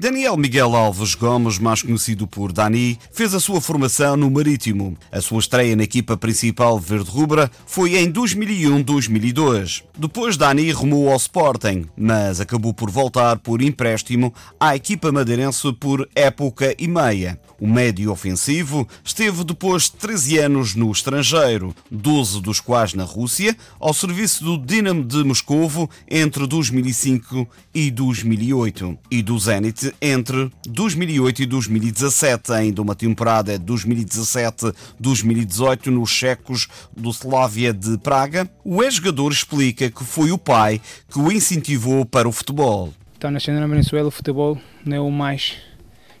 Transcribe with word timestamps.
Daniel 0.00 0.36
Miguel 0.36 0.76
Alves 0.76 1.16
Gomes, 1.16 1.58
mais 1.58 1.82
conhecido 1.82 2.24
por 2.24 2.52
Dani, 2.52 2.96
fez 3.12 3.34
a 3.34 3.40
sua 3.40 3.60
formação 3.60 4.16
no 4.16 4.30
Marítimo. 4.30 4.96
A 5.10 5.20
sua 5.20 5.40
estreia 5.40 5.74
na 5.74 5.82
equipa 5.82 6.16
principal 6.16 6.78
verde-rubra 6.78 7.50
foi 7.66 7.96
em 7.96 8.12
2001-2002. 8.12 9.82
Depois 9.98 10.36
Dani 10.36 10.70
rumou 10.70 11.10
ao 11.10 11.16
Sporting, 11.16 11.86
mas 11.96 12.40
acabou 12.40 12.72
por 12.72 12.92
voltar 12.92 13.38
por 13.38 13.60
empréstimo 13.60 14.32
à 14.60 14.76
equipa 14.76 15.10
madeirense 15.10 15.72
por 15.72 16.08
época 16.14 16.76
e 16.78 16.86
meia. 16.86 17.36
O 17.60 17.66
médio 17.66 18.12
ofensivo 18.12 18.86
esteve 19.04 19.42
depois 19.42 19.84
de 19.84 19.92
13 19.96 20.38
anos 20.38 20.76
no 20.76 20.92
estrangeiro, 20.92 21.74
12 21.90 22.40
dos 22.40 22.60
quais 22.60 22.94
na 22.94 23.02
Rússia, 23.02 23.56
ao 23.80 23.92
serviço 23.92 24.44
do 24.44 24.58
Dinamo 24.58 25.04
de 25.04 25.24
Moscovo 25.24 25.90
entre 26.08 26.46
2005 26.46 27.48
e 27.74 27.90
2008 27.90 28.96
e 29.10 29.22
do 29.22 29.36
Zenit 29.36 29.87
entre 30.00 30.50
2008 30.68 31.42
e 31.42 31.46
2017, 31.46 32.52
ainda 32.52 32.80
uma 32.82 32.94
temporada 32.94 33.58
de 33.58 33.64
2017-2018 33.64 35.86
nos 35.86 36.10
checos 36.10 36.68
do 36.96 37.10
Slavia 37.10 37.72
de 37.72 37.98
Praga. 37.98 38.48
O 38.64 38.80
ex-jogador 38.82 39.32
explica 39.32 39.90
que 39.90 40.04
foi 40.04 40.30
o 40.32 40.38
pai 40.38 40.80
que 41.10 41.18
o 41.18 41.32
incentivou 41.32 42.04
para 42.04 42.28
o 42.28 42.32
futebol. 42.32 42.92
Então, 43.16 43.30
nascendo 43.30 43.60
na 43.60 43.66
Venezuela, 43.66 44.08
o 44.08 44.12
futebol 44.12 44.58
não 44.84 44.96
é 44.96 45.00
o 45.00 45.10
mais 45.10 45.56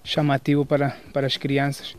chamativo 0.02 0.64
para, 0.64 0.96
para 1.12 1.26
as 1.26 1.36
crianças 1.36 1.94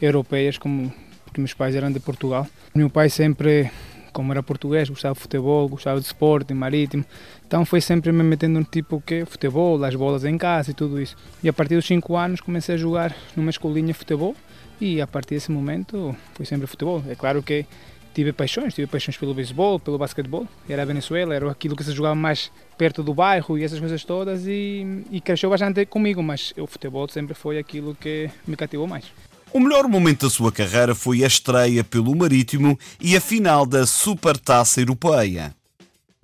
europeias, 0.00 0.58
como 0.58 0.92
porque 1.24 1.40
meus 1.40 1.52
pais 1.52 1.74
eram 1.74 1.90
de 1.90 1.98
Portugal. 1.98 2.46
Meu 2.72 2.88
pai 2.88 3.10
sempre, 3.10 3.68
como 4.14 4.32
era 4.32 4.42
português, 4.42 4.88
gostava 4.88 5.14
de 5.14 5.20
futebol, 5.20 5.68
gostava 5.68 6.00
de 6.00 6.06
esporte, 6.06 6.54
marítimo, 6.54 7.04
então 7.46 7.66
foi 7.66 7.80
sempre 7.80 8.10
me 8.12 8.22
metendo 8.22 8.60
no 8.60 8.64
tipo 8.64 9.02
que 9.04 9.24
futebol, 9.26 9.82
as 9.84 9.94
bolas 9.94 10.24
em 10.24 10.38
casa 10.38 10.70
e 10.70 10.74
tudo 10.74 11.02
isso. 11.02 11.16
E 11.42 11.48
a 11.48 11.52
partir 11.52 11.74
dos 11.74 11.84
5 11.84 12.16
anos 12.16 12.40
comecei 12.40 12.76
a 12.76 12.78
jogar 12.78 13.14
numa 13.36 13.50
escolinha 13.50 13.88
de 13.88 13.92
futebol 13.92 14.34
e 14.80 15.00
a 15.00 15.06
partir 15.06 15.34
desse 15.34 15.50
momento 15.50 16.16
foi 16.34 16.46
sempre 16.46 16.66
futebol. 16.66 17.02
É 17.08 17.14
claro 17.14 17.42
que 17.42 17.66
tive 18.14 18.32
paixões, 18.32 18.72
tive 18.72 18.86
paixões 18.86 19.16
pelo 19.16 19.34
beisebol, 19.34 19.80
pelo 19.80 19.98
basquetebol. 19.98 20.46
Era 20.68 20.82
a 20.82 20.84
Venezuela, 20.84 21.34
era 21.34 21.50
aquilo 21.50 21.74
que 21.74 21.82
se 21.82 21.92
jogava 21.92 22.14
mais 22.14 22.50
perto 22.78 23.02
do 23.02 23.12
bairro 23.12 23.58
e 23.58 23.64
essas 23.64 23.80
coisas 23.80 24.04
todas 24.04 24.46
e, 24.46 25.04
e 25.10 25.20
cresceu 25.20 25.50
bastante 25.50 25.84
comigo, 25.84 26.22
mas 26.22 26.54
o 26.56 26.66
futebol 26.66 27.08
sempre 27.08 27.34
foi 27.34 27.58
aquilo 27.58 27.94
que 27.94 28.30
me 28.46 28.56
cativou 28.56 28.86
mais. 28.86 29.12
O 29.56 29.60
melhor 29.60 29.86
momento 29.86 30.26
da 30.26 30.30
sua 30.30 30.50
carreira 30.50 30.96
foi 30.96 31.22
a 31.22 31.28
estreia 31.28 31.84
pelo 31.84 32.12
Marítimo 32.12 32.76
e 33.00 33.16
a 33.16 33.20
final 33.20 33.64
da 33.64 33.86
Supertaça 33.86 34.80
Europeia. 34.80 35.54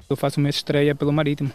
Eu 0.09 0.17
faço 0.17 0.41
uma 0.41 0.49
estreia 0.49 0.97
pelo 0.97 1.13
Marítimo. 1.13 1.53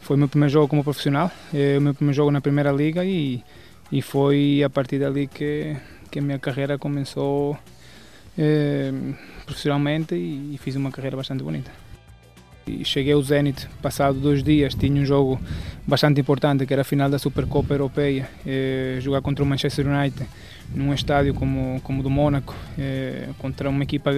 Foi 0.00 0.16
o 0.16 0.18
meu 0.18 0.26
primeiro 0.26 0.50
jogo 0.50 0.68
como 0.68 0.82
profissional, 0.82 1.30
é 1.52 1.76
o 1.76 1.82
meu 1.82 1.92
primeiro 1.92 2.16
jogo 2.16 2.30
na 2.30 2.40
Primeira 2.40 2.72
Liga 2.72 3.04
e, 3.04 3.44
e 3.92 4.00
foi 4.00 4.62
a 4.64 4.70
partir 4.70 5.00
dali 5.00 5.26
que, 5.26 5.76
que 6.10 6.18
a 6.18 6.22
minha 6.22 6.38
carreira 6.38 6.78
começou 6.78 7.58
eh, 8.38 8.90
profissionalmente 9.44 10.14
e, 10.14 10.54
e, 10.54 10.58
fiz 10.58 10.76
uma 10.76 10.90
carreira 10.90 11.18
bastante 11.18 11.44
bonita. 11.44 11.70
Cheguei 12.84 13.12
ao 13.12 13.22
Zenit, 13.22 13.66
passado 13.82 14.18
dois 14.18 14.42
dias, 14.42 14.74
tinha 14.74 15.00
um 15.00 15.04
jogo 15.04 15.40
bastante 15.86 16.20
importante, 16.20 16.66
que 16.66 16.72
era 16.72 16.82
a 16.82 16.84
final 16.84 17.08
da 17.10 17.18
Supercopa 17.18 17.74
Europeia, 17.74 18.28
eh, 18.46 18.98
jogar 19.00 19.20
contra 19.22 19.44
o 19.44 19.46
Manchester 19.46 19.86
United, 19.86 20.26
num 20.74 20.92
estádio 20.92 21.34
como, 21.34 21.80
como 21.82 22.00
o 22.00 22.02
do 22.02 22.10
Mónaco, 22.10 22.54
eh, 22.78 23.28
contra 23.38 23.68
uma 23.68 23.82
equipa 23.82 24.10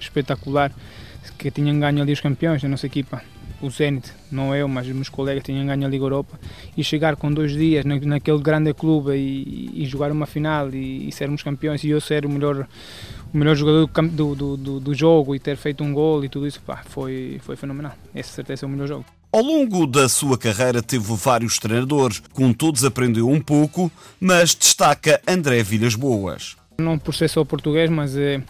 espetacular, 0.00 0.72
que 1.38 1.50
tinham 1.50 1.78
ganho 1.78 2.02
ali 2.02 2.12
os 2.12 2.20
campeões 2.20 2.62
da 2.62 2.68
nossa 2.68 2.86
equipa 2.86 3.22
o 3.64 3.70
Zenit, 3.70 4.12
não 4.30 4.54
eu, 4.54 4.68
mas 4.68 4.86
os 4.86 4.92
meus 4.92 5.08
colegas 5.08 5.42
tinham 5.42 5.66
ganho 5.66 5.86
a 5.86 5.88
Liga 5.88 6.04
Europa, 6.04 6.38
e 6.76 6.84
chegar 6.84 7.16
com 7.16 7.32
dois 7.32 7.52
dias 7.52 7.84
naquele 7.84 8.38
grande 8.38 8.74
clube 8.74 9.12
e, 9.16 9.82
e 9.82 9.86
jogar 9.86 10.12
uma 10.12 10.26
final 10.26 10.70
e, 10.70 11.08
e, 11.08 11.12
sermos 11.12 11.42
campeões 11.42 11.82
e 11.82 11.90
eu 11.90 12.00
ser 12.00 12.26
o 12.26 12.28
melhor, 12.28 12.66
o 13.32 13.36
melhor 13.36 13.54
jogador 13.56 13.86
do, 13.86 14.34
do, 14.34 14.56
do, 14.56 14.80
do 14.80 14.94
jogo 14.94 15.34
e 15.34 15.38
ter 15.38 15.56
feito 15.56 15.82
um 15.82 15.92
gol 15.92 16.24
e 16.24 16.28
tudo 16.28 16.46
isso, 16.46 16.60
pá, 16.60 16.82
foi, 16.88 17.40
foi 17.42 17.56
fenomenal. 17.56 17.92
Esse 18.14 18.30
certeza 18.30 18.64
é 18.64 18.66
o 18.66 18.70
melhor 18.70 18.88
jogo. 18.88 19.04
Ao 19.32 19.42
longo 19.42 19.86
da 19.86 20.08
sua 20.08 20.38
carreira 20.38 20.80
teve 20.80 21.12
vários 21.16 21.58
treinadores, 21.58 22.22
com 22.32 22.52
todos 22.52 22.84
aprendeu 22.84 23.28
um 23.28 23.40
pouco, 23.40 23.90
mas 24.20 24.54
destaca 24.54 25.20
André 25.26 25.62
Vilhas 25.62 25.96
Boas. 25.96 26.56
Não 26.78 26.98
por 26.98 27.14
ser 27.14 27.28
só 27.28 27.44
português, 27.44 27.90
mas 27.90 28.16
é, 28.16 28.40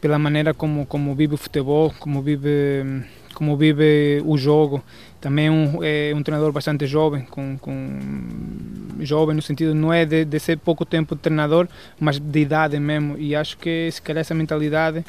pela 0.00 0.18
maneira 0.18 0.52
como, 0.52 0.84
como 0.84 1.14
vive 1.14 1.34
o 1.34 1.38
futebol, 1.38 1.92
como 1.98 2.20
vive 2.20 2.84
como 3.36 3.54
vive 3.54 4.22
o 4.24 4.38
jogo. 4.38 4.82
Também 5.20 5.50
um, 5.50 5.80
é 5.82 6.12
um 6.14 6.22
treinador 6.22 6.52
bastante 6.52 6.86
jovem, 6.86 7.22
com, 7.26 7.58
com 7.58 7.76
jovem 9.00 9.36
no 9.36 9.42
sentido 9.42 9.74
não 9.74 9.92
é 9.92 10.06
de, 10.06 10.24
de, 10.24 10.40
ser 10.40 10.56
pouco 10.56 10.86
tempo 10.86 11.14
de 11.14 11.20
treinador, 11.20 11.68
mas 12.00 12.18
de 12.18 12.40
idade 12.40 12.80
mesmo. 12.80 13.16
E 13.18 13.36
acho 13.36 13.58
que 13.58 13.90
se 13.92 14.00
calhar 14.00 14.22
essa 14.22 14.34
mentalidade 14.34 15.04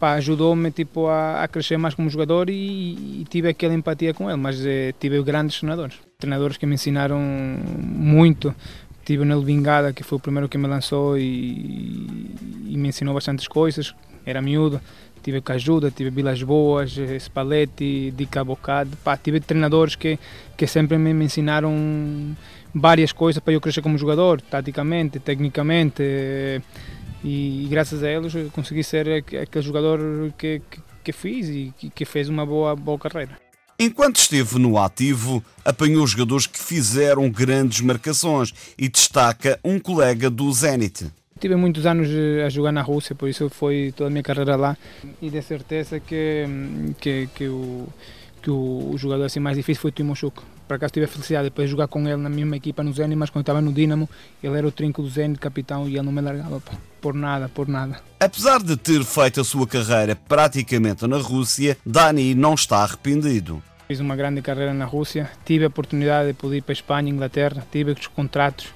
ajudou-me 0.00 0.70
tipo, 0.70 1.06
a, 1.06 1.42
a, 1.42 1.48
crescer 1.48 1.78
mais 1.78 1.94
como 1.94 2.10
jogador 2.10 2.50
e, 2.50 3.22
e 3.22 3.26
tive 3.28 3.48
aquela 3.48 3.72
empatia 3.72 4.12
com 4.12 4.30
ele. 4.30 4.38
Mas 4.38 4.64
eh, 4.64 4.92
tive 5.00 5.20
grandes 5.22 5.58
treinadores, 5.58 5.96
treinadores 6.18 6.56
que 6.56 6.66
me 6.66 6.74
ensinaram 6.74 7.18
muito. 7.18 8.54
Tive 9.04 9.22
o 9.22 9.24
Nel 9.24 9.40
Vingada, 9.40 9.92
que 9.94 10.02
foi 10.02 10.18
o 10.18 10.20
primeiro 10.20 10.48
que 10.48 10.58
me 10.58 10.68
lançou 10.68 11.16
e, 11.18 12.36
e 12.68 12.76
me 12.76 12.88
ensinou 12.88 13.14
bastantes 13.14 13.48
coisas. 13.48 13.94
Era 14.26 14.42
miúdo 14.42 14.80
tive 15.24 15.40
Cajuda, 15.40 15.90
tive 15.90 16.10
Vilas 16.10 16.42
Boas, 16.42 16.94
Spalletti, 17.18 18.12
Di 18.14 18.26
Cabocado, 18.26 18.94
pá, 19.02 19.16
tive 19.16 19.40
treinadores 19.40 19.96
que, 19.96 20.18
que 20.54 20.66
sempre 20.66 20.98
me, 20.98 21.14
me 21.14 21.24
ensinaram 21.24 22.36
várias 22.74 23.10
coisas 23.10 23.42
para 23.42 23.54
eu 23.54 23.60
crescer 23.60 23.80
como 23.80 23.96
jogador, 23.96 24.42
taticamente, 24.42 25.18
tecnicamente, 25.18 26.02
e, 27.24 27.64
e 27.64 27.66
graças 27.70 28.02
a 28.02 28.10
eles 28.10 28.34
consegui 28.52 28.84
ser 28.84 29.24
aquele 29.40 29.64
jogador 29.64 29.98
que, 30.36 30.60
que, 30.70 30.80
que 31.02 31.12
fiz 31.12 31.48
e 31.48 31.72
que, 31.78 31.88
que 31.88 32.04
fez 32.04 32.28
uma 32.28 32.44
boa, 32.44 32.76
boa 32.76 32.98
carreira. 32.98 33.38
Enquanto 33.78 34.16
esteve 34.16 34.58
no 34.58 34.78
ativo, 34.78 35.42
apanhou 35.64 36.06
jogadores 36.06 36.46
que 36.46 36.60
fizeram 36.60 37.28
grandes 37.30 37.80
marcações 37.80 38.52
e 38.78 38.88
destaca 38.88 39.58
um 39.64 39.80
colega 39.80 40.30
do 40.30 40.52
Zenit. 40.52 41.10
Tive 41.38 41.56
muitos 41.56 41.84
anos 41.84 42.08
a 42.44 42.48
jogar 42.48 42.72
na 42.72 42.80
Rússia, 42.80 43.14
por 43.14 43.28
isso 43.28 43.50
foi 43.50 43.92
toda 43.94 44.08
a 44.08 44.10
minha 44.10 44.22
carreira 44.22 44.54
lá 44.56 44.76
e 45.20 45.28
de 45.28 45.42
certeza 45.42 45.98
que, 45.98 46.46
que, 47.00 47.28
que, 47.34 47.48
o, 47.48 47.88
que 48.40 48.50
o 48.50 48.94
jogador 48.96 49.24
assim 49.24 49.40
mais 49.40 49.56
difícil 49.56 49.82
foi 49.82 49.90
o 49.90 49.92
Timoshuk. 49.92 50.42
Por 50.66 50.74
acaso 50.74 50.92
tive 50.92 51.04
a 51.04 51.08
felicidade 51.08 51.50
de 51.50 51.66
jogar 51.66 51.88
com 51.88 52.06
ele 52.08 52.16
na 52.16 52.30
mesma 52.30 52.56
equipa 52.56 52.82
no 52.82 52.92
Zenit, 52.92 53.16
mas 53.16 53.30
quando 53.30 53.42
estava 53.42 53.60
no 53.60 53.72
Dinamo, 53.72 54.08
ele 54.42 54.56
era 54.56 54.66
o 54.66 54.72
trinco 54.72 55.02
do 55.02 55.08
Zenit, 55.10 55.38
capitão, 55.38 55.88
e 55.88 55.94
ele 55.94 56.02
não 56.02 56.12
me 56.12 56.22
largava 56.22 56.62
por 57.00 57.14
nada, 57.14 57.48
por 57.48 57.68
nada. 57.68 58.00
Apesar 58.18 58.62
de 58.62 58.76
ter 58.76 59.04
feito 59.04 59.40
a 59.40 59.44
sua 59.44 59.66
carreira 59.66 60.16
praticamente 60.16 61.06
na 61.06 61.18
Rússia, 61.18 61.76
Dani 61.84 62.34
não 62.34 62.54
está 62.54 62.78
arrependido. 62.78 63.62
Fiz 63.88 64.00
uma 64.00 64.16
grande 64.16 64.40
carreira 64.40 64.72
na 64.72 64.86
Rússia, 64.86 65.30
tive 65.44 65.64
a 65.64 65.68
oportunidade 65.68 66.28
de 66.28 66.34
poder 66.34 66.58
ir 66.58 66.62
para 66.62 66.72
a 66.72 66.74
Espanha, 66.74 67.10
Inglaterra, 67.10 67.66
tive 67.70 67.90
os 67.90 68.06
contratos 68.06 68.68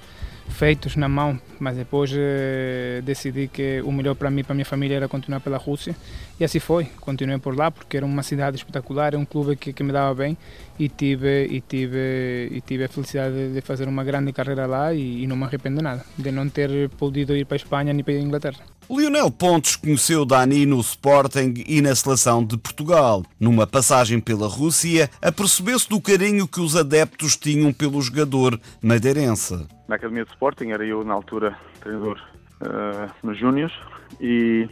feitos 0.48 0.96
na 0.96 1.08
mão, 1.08 1.38
mas 1.58 1.76
depois 1.76 2.10
eh, 2.14 3.00
decidi 3.04 3.48
que 3.48 3.80
o 3.82 3.92
melhor 3.92 4.14
para 4.14 4.30
mim 4.30 4.42
para 4.42 4.54
minha 4.54 4.64
família 4.64 4.96
era 4.96 5.08
continuar 5.08 5.40
pela 5.40 5.56
Rússia 5.56 5.94
e 6.38 6.44
assim 6.44 6.58
foi. 6.58 6.84
Continuei 7.00 7.38
por 7.38 7.56
lá 7.56 7.70
porque 7.70 7.96
era 7.96 8.06
uma 8.06 8.22
cidade 8.22 8.56
espetacular, 8.56 9.14
é 9.14 9.16
um 9.16 9.24
clube 9.24 9.56
que, 9.56 9.72
que 9.72 9.82
me 9.82 9.92
dava 9.92 10.14
bem 10.14 10.36
e 10.78 10.88
tive 10.88 11.46
e 11.46 11.60
tive 11.60 12.48
e 12.50 12.60
tive 12.60 12.84
a 12.84 12.88
felicidade 12.88 13.52
de 13.52 13.60
fazer 13.60 13.86
uma 13.88 14.02
grande 14.02 14.32
carreira 14.32 14.66
lá 14.66 14.92
e, 14.92 15.22
e 15.22 15.26
não 15.26 15.36
me 15.36 15.44
arrependo 15.44 15.82
nada 15.82 16.04
de 16.16 16.30
não 16.32 16.48
ter 16.48 16.88
podido 16.90 17.36
ir 17.36 17.44
para 17.44 17.54
a 17.54 17.62
Espanha 17.62 17.92
nem 17.92 18.02
para 18.02 18.14
a 18.14 18.18
Inglaterra. 18.18 18.77
Lionel 18.90 19.30
Pontes 19.30 19.76
conheceu 19.76 20.24
Dani 20.24 20.64
no 20.64 20.80
Sporting 20.80 21.62
e 21.66 21.82
na 21.82 21.94
seleção 21.94 22.42
de 22.42 22.56
Portugal. 22.56 23.22
Numa 23.38 23.66
passagem 23.66 24.18
pela 24.18 24.48
Rússia, 24.48 25.10
apercebeu-se 25.20 25.86
do 25.86 26.00
carinho 26.00 26.48
que 26.48 26.58
os 26.58 26.74
adeptos 26.74 27.36
tinham 27.36 27.70
pelo 27.70 28.00
jogador 28.00 28.58
madeirense. 28.82 29.66
Na 29.86 29.96
Academia 29.96 30.24
de 30.24 30.30
Sporting 30.30 30.70
era 30.70 30.86
eu, 30.86 31.04
na 31.04 31.12
altura, 31.12 31.54
treinador 31.80 32.18
uh, 32.62 33.12
nos 33.22 33.38
Júniors 33.38 33.78
e 34.22 34.66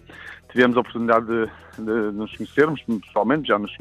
tivemos 0.50 0.78
a 0.78 0.80
oportunidade 0.80 1.26
de, 1.26 1.44
de, 1.76 2.16
nos 2.16 2.34
conhecermos 2.34 2.82
pessoalmente, 2.82 3.48
já, 3.48 3.58
nos, 3.58 3.76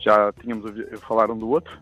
já 0.00 0.32
tínhamos 0.40 0.68
a 0.92 0.96
falar 1.06 1.30
um 1.30 1.38
do 1.38 1.48
outro. 1.48 1.72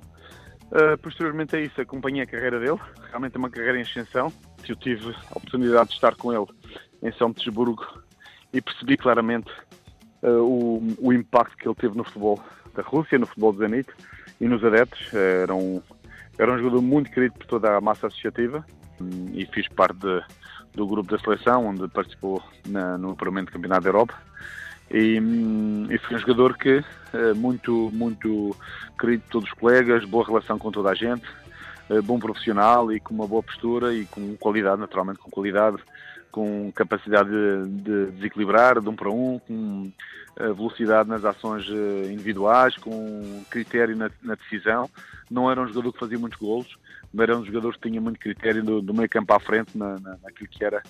Uh, 0.67 0.99
posteriormente 0.99 1.57
a 1.57 1.61
isso, 1.61 1.81
acompanhei 1.81 2.23
a 2.23 2.27
carreira 2.27 2.61
dele, 2.61 2.79
realmente 3.09 3.35
é 3.35 3.39
uma 3.39 3.49
carreira 3.49 3.79
em 3.79 3.83
extensão. 3.83 4.31
Eu 4.69 4.77
tive 4.77 5.09
a 5.31 5.39
oportunidade 5.39 5.89
de 5.89 5.95
estar 5.95 6.15
com 6.17 6.33
ele 6.33 6.47
em 7.05 7.13
São 7.13 7.33
Petersburgo 7.33 7.87
e 8.53 8.61
percebi 8.61 8.97
claramente 8.97 9.51
uh, 10.23 10.43
o, 10.43 10.83
o, 10.99 11.13
impacto 11.13 11.57
que 11.57 11.69
ele 11.69 11.75
teve 11.75 11.97
no 11.97 12.05
futebol 12.05 12.43
da 12.75 12.83
Rússia, 12.83 13.19
no 13.19 13.27
futebol 13.27 13.53
do 13.53 13.59
Zenit 13.59 13.89
e 14.41 14.49
nos 14.49 14.65
adeptos. 14.65 15.13
Era 15.13 15.55
um, 15.55 15.83
era 16.39 16.53
um 16.53 16.59
jogador 16.59 16.83
muito 16.83 17.11
querido 17.11 17.35
por 17.35 17.47
toda 17.47 17.77
a 17.77 17.81
massa 17.81 18.07
associativa 18.07 18.65
um, 19.01 19.31
e 19.35 19.47
fiz 19.47 19.69
parte 19.69 19.99
de, 19.99 20.23
do 20.73 20.87
grupo 20.87 21.11
da 21.11 21.19
seleção, 21.19 21.67
onde 21.67 21.87
participou 21.89 22.43
na, 22.67 22.97
no 22.97 23.11
apuramento 23.11 23.47
do 23.47 23.53
Campeonato 23.53 23.83
da 23.83 23.89
Europa. 23.91 24.15
E, 24.91 25.21
um, 25.21 25.87
e 25.91 25.99
foi 25.99 26.17
um 26.17 26.21
jogador 26.21 26.57
que 26.57 26.79
uh, 26.79 27.35
muito, 27.37 27.91
muito 27.93 28.57
querido 28.99 29.23
por 29.25 29.31
todos 29.31 29.49
os 29.51 29.55
colegas, 29.55 30.05
boa 30.05 30.25
relação 30.25 30.59
com 30.59 30.71
toda 30.71 30.91
a 30.91 30.95
gente, 30.95 31.25
bom 32.05 32.19
profissional 32.19 32.93
e 32.93 33.01
com 33.01 33.15
uma 33.15 33.27
boa 33.27 33.43
postura 33.43 33.95
e 33.95 34.07
com 34.07 34.37
qualidade, 34.37 34.81
naturalmente 34.81 35.19
com 35.19 35.31
qualidade, 35.31 35.79
com 36.31 36.73
capacidade 36.73 37.31
de, 37.31 37.69
de 37.83 38.13
desequilibrar 38.13 38.81
de 38.81 38.89
um 38.89 38.97
para 38.97 39.11
um, 39.11 39.39
com 39.39 39.93
velocidade 40.37 41.09
nas 41.09 41.25
ações 41.25 41.65
individuais, 42.11 42.77
com 42.77 43.45
critério 43.51 43.97
na, 43.97 44.11
na 44.23 44.35
decisão. 44.35 44.91
Não 45.31 45.51
era 45.51 45.61
um 45.61 45.69
jogador 45.69 45.93
que 45.93 45.99
fazia 46.01 46.19
muitos 46.19 46.39
golos, 46.39 46.77
mas 47.13 47.29
era 47.29 47.39
um 47.39 47.45
jogador 47.45 47.75
que 47.75 47.89
tinha 47.89 48.01
muito 48.01 48.19
critério 48.19 48.65
do, 48.65 48.83
do 48.83 48.93
meio 48.93 49.09
campo 49.09 49.33
à 49.33 49.39
frente 49.39 49.77
na, 49.79 49.99
na, 50.01 50.17
naquilo 50.23 50.49
que 50.49 50.65
era 50.65 50.83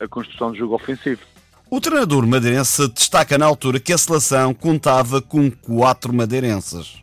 a 0.00 0.08
construção 0.08 0.50
do 0.50 0.58
jogo 0.58 0.74
ofensivo. 0.74 1.22
O 1.70 1.80
treinador 1.80 2.26
madeirense 2.26 2.88
destaca 2.88 3.38
na 3.38 3.46
altura 3.46 3.78
que 3.78 3.92
a 3.92 3.98
seleção 3.98 4.52
contava 4.52 5.22
com 5.22 5.48
quatro 5.48 6.12
madeirenses. 6.12 7.00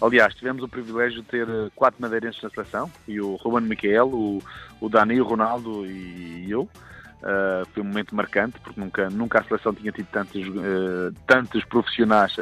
Aliás, 0.00 0.34
tivemos 0.34 0.62
o 0.62 0.68
privilégio 0.68 1.22
de 1.22 1.28
ter 1.28 1.48
eh, 1.48 1.70
quatro 1.74 2.00
madeirenses 2.02 2.42
na 2.42 2.50
seleção, 2.50 2.90
e 3.08 3.18
o 3.20 3.36
Ruben 3.36 3.66
Miquel, 3.66 4.08
o, 4.08 4.42
o 4.80 4.88
Dani, 4.88 5.20
o 5.20 5.24
Ronaldo 5.24 5.86
e 5.86 6.50
eu. 6.50 6.68
Uh, 7.16 7.66
foi 7.72 7.82
um 7.82 7.86
momento 7.86 8.14
marcante, 8.14 8.60
porque 8.60 8.78
nunca, 8.78 9.08
nunca 9.08 9.40
a 9.40 9.44
seleção 9.44 9.72
tinha 9.72 9.90
tido 9.90 10.06
tantos, 10.12 10.46
uh, 10.46 11.12
tantos 11.26 11.64
profissionais 11.64 12.36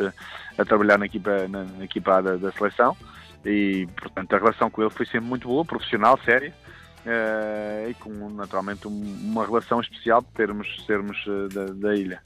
a, 0.59 0.65
trabalhar 0.65 0.99
na 0.99 1.07
equipa, 1.07 1.47
na, 1.49 1.63
na 1.63 1.85
equipa 1.85 2.21
da, 2.21 2.37
da, 2.37 2.51
seleção, 2.51 2.97
e 3.47 3.87
portanto 3.97 4.35
a 4.35 4.39
relação 4.39 4.69
com 4.69 4.83
ele 4.83 4.91
foi 4.91 5.07
sempre 5.07 5.29
muito 5.29 5.47
boa, 5.47 5.65
profissional, 5.65 6.19
séria, 6.25 6.53
e 7.89 7.95
com 7.95 8.29
naturalmente 8.31 8.89
um, 8.89 9.01
uma 9.23 9.47
relação 9.47 9.81
especial 9.81 10.21
de 10.21 10.29
termos, 10.29 10.85
sermos 10.85 11.25
da, 11.55 11.67
da, 11.67 11.95
ilha. 11.95 12.21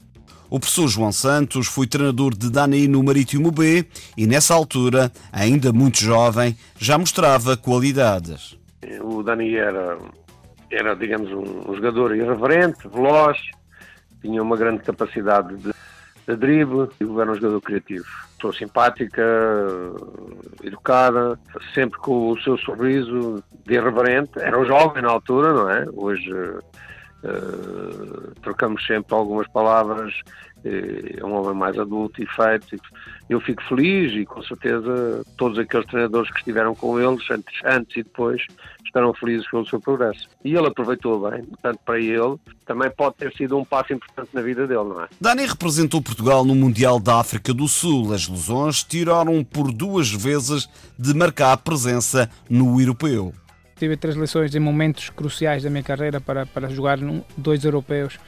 O 0.49 0.59
professor 0.59 0.87
João 0.87 1.11
Santos 1.11 1.67
foi 1.67 1.85
treinador 1.85 2.33
de 2.35 2.49
Dani 2.49 2.87
no 2.87 3.03
Marítimo 3.03 3.51
B 3.51 3.85
e 4.17 4.25
nessa 4.25 4.53
altura, 4.53 5.11
ainda 5.31 5.71
muito 5.71 5.99
jovem, 5.99 6.57
já 6.77 6.97
mostrava 6.97 7.55
qualidades. 7.55 8.57
O 9.01 9.21
Dani 9.21 9.55
era, 9.55 9.97
era 10.71 10.95
digamos, 10.95 11.31
um, 11.31 11.75
jogador 11.75 12.15
irreverente, 12.15 12.87
veloz, 12.87 13.37
tinha 14.21 14.41
uma 14.41 14.57
grande 14.57 14.83
capacidade 14.83 15.55
de 15.57 15.71
de 16.29 16.35
drible 16.35 16.87
e 17.01 17.03
era 17.03 17.31
um 17.31 17.35
jogador 17.35 17.61
criativo. 17.61 18.05
Pessoa 18.35 18.53
simpática, 18.53 19.23
educada, 20.63 21.39
sempre 21.73 21.99
com 21.99 22.29
o 22.29 22.39
seu 22.41 22.57
sorriso 22.59 23.43
de 23.65 23.73
irreverente. 23.73 24.31
Era 24.37 24.59
um 24.59 24.65
jovem 24.65 25.01
na 25.01 25.09
altura, 25.09 25.53
não 25.53 25.69
é? 25.69 25.85
Hoje 25.93 26.31
uh, 27.23 28.33
trocamos 28.41 28.85
sempre 28.85 29.15
algumas 29.15 29.47
palavras 29.47 30.13
é 30.63 31.23
um 31.23 31.33
homem 31.33 31.55
mais 31.55 31.77
adulto 31.77 32.21
e 32.21 32.27
feito. 32.27 32.77
Eu 33.29 33.39
fico 33.39 33.61
feliz 33.63 34.11
e 34.13 34.25
com 34.25 34.41
certeza 34.43 35.23
todos 35.37 35.57
aqueles 35.57 35.85
treinadores 35.87 36.31
que 36.31 36.39
estiveram 36.39 36.75
com 36.75 36.99
eles 36.99 37.23
antes, 37.29 37.59
antes 37.63 37.97
e 37.97 38.03
depois 38.03 38.41
estarão 38.83 39.13
felizes 39.13 39.49
pelo 39.49 39.67
seu 39.67 39.79
progresso. 39.79 40.27
E 40.43 40.55
ele 40.55 40.67
aproveitou 40.67 41.29
bem, 41.29 41.43
portanto, 41.43 41.79
para 41.85 41.99
ele 41.99 42.37
também 42.65 42.89
pode 42.89 43.15
ter 43.15 43.31
sido 43.33 43.57
um 43.57 43.63
passo 43.63 43.93
importante 43.93 44.29
na 44.33 44.41
vida 44.41 44.67
dele, 44.67 44.83
não 44.83 45.03
é? 45.03 45.07
Dani 45.21 45.45
representou 45.45 46.01
Portugal 46.01 46.43
no 46.43 46.55
Mundial 46.55 46.99
da 46.99 47.19
África 47.19 47.53
do 47.53 47.67
Sul. 47.67 48.13
As 48.13 48.27
lesões 48.27 48.83
tiraram 48.83 49.43
por 49.43 49.71
duas 49.71 50.11
vezes 50.11 50.67
de 50.97 51.13
marcar 51.13 51.53
a 51.53 51.57
presença 51.57 52.29
no 52.49 52.79
europeu. 52.79 53.33
Tive 53.79 53.95
três 53.95 54.17
lesões 54.17 54.53
em 54.53 54.59
momentos 54.59 55.09
cruciais 55.09 55.63
da 55.63 55.69
minha 55.69 55.81
carreira 55.81 56.19
para, 56.19 56.45
para 56.45 56.67
jogar 56.67 56.97
num, 56.97 57.23
dois 57.37 57.63
europeus 57.63 58.19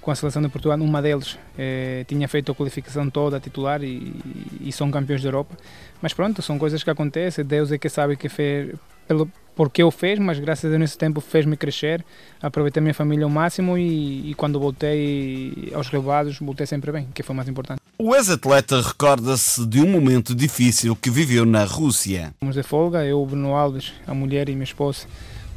com 0.00 0.12
a 0.12 0.14
seleção 0.14 0.40
de 0.40 0.48
Portugal. 0.48 0.78
Uma 0.78 1.02
deles 1.02 1.36
eh, 1.58 2.04
tinha 2.06 2.28
feito 2.28 2.52
a 2.52 2.54
qualificação 2.54 3.10
toda 3.10 3.38
a 3.38 3.40
titular 3.40 3.82
e, 3.82 4.14
e, 4.60 4.70
são 4.72 4.88
campeões 4.88 5.20
da 5.20 5.28
Europa. 5.28 5.56
Mas 6.00 6.14
pronto, 6.14 6.40
são 6.42 6.58
coisas 6.60 6.84
que 6.84 6.90
acontecem. 6.90 7.44
Deus 7.44 7.72
é 7.72 7.78
que 7.78 7.88
sabe 7.88 8.16
que 8.16 8.28
fez, 8.28 8.72
pelo, 9.08 9.28
porque 9.56 9.82
eu 9.82 9.90
fez, 9.90 10.16
mas 10.20 10.38
graças 10.38 10.66
a 10.66 10.68
Deus 10.68 10.80
nesse 10.80 10.96
tempo 10.96 11.20
fez-me 11.20 11.56
crescer. 11.56 12.04
Aproveitei 12.40 12.80
a 12.80 12.82
minha 12.82 12.94
família 12.94 13.24
ao 13.24 13.30
máximo 13.30 13.76
e, 13.76 14.30
e 14.30 14.34
quando 14.34 14.60
voltei 14.60 15.72
aos 15.74 15.88
relevados, 15.88 16.38
voltei 16.38 16.66
sempre 16.66 16.92
bem, 16.92 17.08
que 17.12 17.24
foi 17.24 17.34
mais 17.34 17.48
importante. 17.48 17.79
O 18.02 18.16
ex-atleta 18.16 18.80
recorda-se 18.80 19.66
de 19.66 19.78
um 19.78 19.86
momento 19.86 20.34
difícil 20.34 20.96
que 20.96 21.10
viveu 21.10 21.44
na 21.44 21.64
Rússia. 21.64 22.34
Fomos 22.40 22.54
de 22.54 22.62
folga, 22.62 23.04
eu, 23.04 23.26
Bruno 23.26 23.54
Alves, 23.54 23.92
a 24.06 24.14
mulher 24.14 24.48
e 24.48 24.52
minha 24.52 24.64
esposa 24.64 25.06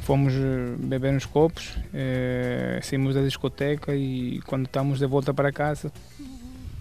fomos 0.02 0.34
eh, 0.34 0.74
beber 0.76 1.14
nos 1.14 1.24
copos, 1.24 1.74
eh, 1.94 2.78
saímos 2.82 3.14
da 3.14 3.22
discoteca 3.22 3.96
e 3.96 4.42
quando 4.44 4.66
estamos 4.66 4.98
de 4.98 5.06
volta 5.06 5.32
para 5.32 5.50
casa, 5.50 5.90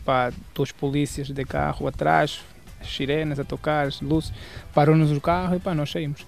pá, 0.03 0.33
dois 0.53 0.73
polícias 0.73 1.29
de 1.29 1.45
carro 1.45 1.87
atrás, 1.87 2.41
sirenes 2.83 3.39
a 3.39 3.45
tocar, 3.45 3.87
luzes, 4.01 4.33
parou-nos 4.73 5.13
o 5.13 5.21
carro 5.21 5.55
e 5.55 5.59
pá, 5.61 5.73
nós 5.73 5.89
saímos 5.89 6.25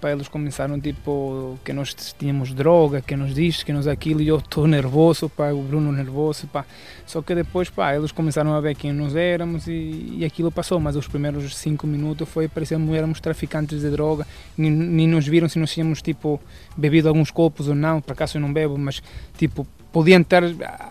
pá, 0.00 0.10
eles 0.10 0.28
começaram 0.28 0.80
tipo 0.80 1.58
que 1.64 1.72
nós 1.72 1.94
tínhamos 2.18 2.52
droga, 2.54 3.00
que 3.00 3.16
nos 3.16 3.34
diz, 3.34 3.62
que 3.62 3.72
nos 3.72 3.86
aquilo, 3.86 4.22
e 4.22 4.28
eu 4.28 4.38
estou 4.38 4.66
nervoso, 4.66 5.28
pá, 5.28 5.52
o 5.52 5.62
Bruno 5.62 5.92
nervoso, 5.92 6.46
pá. 6.46 6.64
Só 7.06 7.22
que 7.22 7.34
depois, 7.34 7.68
pá, 7.70 7.94
eles 7.94 8.12
começaram 8.12 8.52
a 8.54 8.60
ver 8.60 8.74
quem 8.74 8.92
nós 8.92 9.14
éramos 9.14 9.66
e, 9.66 10.16
e 10.18 10.24
aquilo 10.24 10.50
passou, 10.50 10.78
mas 10.80 10.96
os 10.96 11.06
primeiros 11.06 11.56
cinco 11.56 11.86
minutos 11.86 12.28
foi 12.28 12.48
parecia 12.48 12.78
que 12.78 12.94
éramos 12.94 13.20
traficantes 13.20 13.80
de 13.80 13.90
droga, 13.90 14.26
nem, 14.56 14.70
nem 14.70 15.08
nos 15.08 15.26
viram 15.26 15.48
se 15.48 15.58
nós 15.58 15.72
tínhamos 15.72 16.00
tipo 16.02 16.40
bebido 16.76 17.08
alguns 17.08 17.30
copos 17.30 17.68
ou 17.68 17.74
não, 17.74 18.00
por 18.00 18.12
acaso 18.12 18.36
eu 18.36 18.40
não 18.40 18.52
bebo, 18.52 18.78
mas 18.78 19.02
tipo 19.36 19.66
podiam 19.92 20.20
estar 20.20 20.42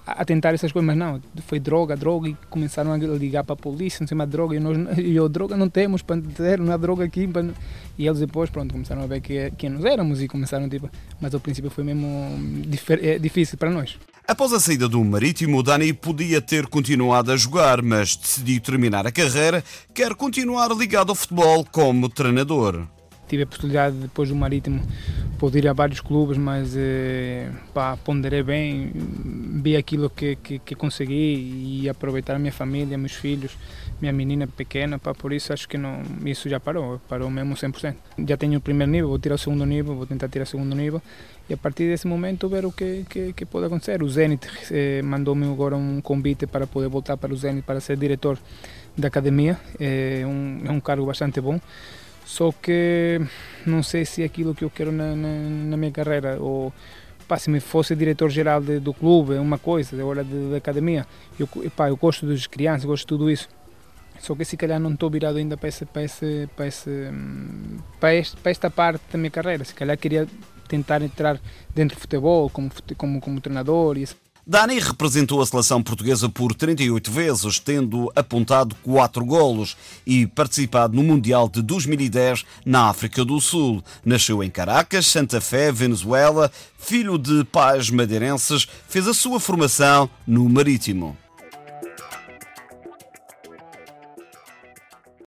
a, 0.06 0.26
tentar 0.26 0.54
essas 0.54 0.72
coisas, 0.72 0.88
mas 0.88 0.98
não, 0.98 1.22
foi 1.46 1.60
droga, 1.60 1.96
droga, 1.96 2.30
e 2.30 2.38
começaram 2.50 2.92
a 2.92 2.98
ligar 2.98 3.44
para 3.44 3.54
a 3.54 3.58
polícia, 3.58 4.00
não 4.02 4.08
sei 4.08 4.18
mais 4.18 4.30
droga, 4.30 4.56
e, 4.56 4.60
nós, 4.60 4.78
e 4.98 5.16
eu, 5.16 5.30
droga 5.30 5.56
não 5.56 5.70
temos 5.70 6.02
para 6.02 6.20
ter, 6.22 6.60
não 6.60 6.74
há 6.74 6.78
droga 6.78 7.06
aqui, 7.06 7.28
para... 7.28 7.48
e 7.98 8.08
eles 8.08 8.20
depois, 8.20 8.50
pronto, 8.50 8.74
começaram 8.74 9.04
a 9.04 9.08
ver 9.08 9.22
que, 9.22 9.52
quem 9.58 9.70
nós 9.70 9.86
éramos, 9.86 10.22
e 10.22 10.28
começaram, 10.28 10.68
tipo, 10.68 10.90
mas 11.22 11.34
ao 11.34 11.40
princípio 11.40 11.70
foi 11.70 11.84
mesmo 11.84 12.08
é 13.02 13.20
difícil 13.20 13.58
para 13.58 13.70
nós. 13.70 13.98
Após 14.28 14.52
a 14.52 14.60
saída 14.60 14.90
do 14.90 15.02
Marítimo, 15.06 15.64
Dani 15.64 15.94
podia 15.94 16.42
ter 16.42 16.68
continuado 16.68 17.32
a 17.32 17.38
jogar, 17.38 17.82
mas 17.82 18.16
decidiu 18.16 18.60
terminar 18.60 19.08
a 19.08 19.12
carreira, 19.12 19.64
quer 19.94 20.16
continuar 20.16 20.70
ligado 20.76 21.12
ao 21.12 21.16
futebol 21.16 21.66
como 21.72 22.10
treinador. 22.10 22.86
Tive 23.30 23.44
a 23.44 23.48
possibilidade, 23.48 23.96
depois 23.96 24.28
do 24.28 24.36
Marítimo, 24.36 24.82
poder 25.38 25.66
ir 25.66 25.68
a 25.68 25.74
vários 25.74 26.00
clubes, 26.00 26.38
mas 26.38 26.74
eh, 26.76 27.50
pá, 27.74 27.98
ponderei 27.98 28.44
bem, 28.44 28.92
vi 29.62 29.76
aquilo 29.76 30.10
que, 30.10 30.36
que, 30.38 30.60
que, 30.60 30.76
consegui 30.76 31.82
e 31.84 31.90
aproveitar 31.90 32.36
a 32.36 32.40
minha 32.40 32.52
família, 32.52 32.98
meus 32.98 33.14
filhos, 33.14 33.56
minha 34.02 34.12
menina 34.12 34.48
pequena, 34.48 34.98
pá, 34.98 35.14
por 35.14 35.32
isso 35.32 35.54
acho 35.54 35.68
que 35.68 35.78
não, 35.78 36.02
isso 36.26 36.50
já 36.50 36.60
parou, 36.60 37.00
parou 37.08 37.30
mesmo 37.30 37.56
100%. 37.56 37.96
Já 38.28 38.38
tenho 38.38 38.58
o 38.58 38.62
primeiro 38.62 38.92
nível, 38.92 39.10
vou 39.10 39.20
tirar 39.20 39.36
o 39.36 39.38
segundo 39.38 39.66
nível, 39.66 39.96
vou 39.96 40.06
tentar 40.06 40.28
tirar 40.28 40.44
o 40.44 40.48
segundo 40.48 40.76
nível 40.76 41.02
e 41.50 41.54
a 41.54 41.58
partir 41.58 41.88
desse 41.88 42.08
momento 42.08 42.50
ver 42.50 42.66
o 42.66 42.72
que, 42.72 43.06
que, 43.10 43.34
que 43.34 43.46
pode 43.46 43.68
acontecer. 43.68 44.02
O 44.04 44.10
Zenit 44.10 44.48
eh, 44.72 45.02
mandou-me 45.04 45.46
agora 45.46 45.76
um 45.78 46.02
convite 46.02 46.48
para 46.48 46.66
poder 46.68 46.90
voltar 46.90 47.16
para 47.16 47.34
o 47.34 47.38
Zenit 47.38 47.64
para 47.64 47.80
ser 47.80 47.98
diretor 47.98 48.38
da 48.98 49.08
academia, 49.10 49.60
é 49.80 50.24
um, 50.26 50.62
é 50.66 50.72
um 50.72 50.80
cargo 50.80 51.06
bastante 51.06 51.40
bom. 51.40 51.60
Só 52.28 52.52
que 52.52 53.22
não 53.66 53.82
sei 53.82 54.04
se 54.04 54.22
é 54.22 54.26
aquilo 54.26 54.54
que 54.54 54.66
eu 54.66 54.70
quero 54.70 54.92
na, 54.92 55.16
na, 55.16 55.30
na 55.30 55.78
minha 55.78 55.92
carreira. 55.94 56.38
Ou 56.42 56.74
pá, 57.26 57.38
se 57.38 57.50
me 57.50 57.62
fosse 57.62 57.96
diretor-geral 57.96 58.62
do 58.62 58.94
clube, 58.94 59.36
é 59.36 59.40
uma 59.40 59.58
coisa, 59.58 59.96
agora 59.96 60.26
da 60.26 60.58
academia. 60.58 61.08
Eu, 61.40 61.48
pá, 61.74 61.88
eu 61.88 61.96
gosto 61.96 62.28
das 62.28 62.46
crianças, 62.46 62.84
gosto 62.84 63.04
de 63.04 63.08
tudo 63.08 63.32
isso. 63.32 63.48
Só 64.20 64.36
que 64.36 64.44
se 64.44 64.58
calhar 64.58 64.78
não 64.78 64.92
estou 64.92 65.10
virado 65.10 65.38
ainda 65.38 65.56
para, 65.56 65.70
esse, 65.70 65.86
para, 65.86 66.04
esse, 66.04 66.50
para, 66.54 66.68
esse, 66.68 67.10
para, 67.98 68.16
este, 68.16 68.36
para 68.36 68.52
esta 68.52 68.70
parte 68.70 69.04
da 69.10 69.18
minha 69.18 69.32
carreira. 69.32 69.64
Se 69.64 69.74
calhar 69.74 69.98
queria 69.98 70.28
tentar 70.68 71.02
entrar 71.02 71.40
dentro 71.74 71.96
do 71.96 72.02
futebol 72.02 72.50
como, 72.50 72.70
como, 72.98 73.22
como 73.22 73.40
treinador 73.40 73.98
e 73.98 74.02
isso. 74.02 74.18
Dani 74.50 74.80
representou 74.80 75.42
a 75.42 75.46
seleção 75.46 75.84
portuguesa 75.84 76.30
por 76.30 76.56
38 76.56 77.12
vezes, 77.12 77.60
tendo 77.60 78.10
apontado 78.16 78.78
4 78.82 79.26
golos 79.26 79.76
e 80.06 80.26
participado 80.26 80.96
no 80.96 81.04
Mundial 81.04 81.50
de 81.50 81.62
2010 81.62 82.46
na 82.66 82.88
África 82.88 83.26
do 83.26 83.42
Sul. 83.42 83.84
Nasceu 84.06 84.42
em 84.42 84.50
Caracas, 84.50 85.08
Santa 85.08 85.42
Fé, 85.42 85.70
Venezuela, 85.70 86.50
filho 86.80 87.18
de 87.18 87.44
pais 87.44 87.90
madeirenses, 87.90 88.66
fez 88.88 89.06
a 89.06 89.14
sua 89.14 89.38
formação 89.38 90.10
no 90.26 90.48
Marítimo. 90.48 91.18